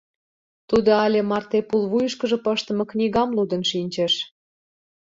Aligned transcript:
Тудо 0.69 0.91
але 1.05 1.19
марте 1.29 1.59
пулвуйышкыжо 1.69 2.37
пыштыме 2.45 2.83
книгам 2.91 3.29
лудын 3.37 3.63
шинчыш. 3.71 4.13